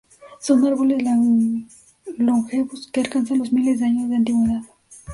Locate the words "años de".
3.85-4.15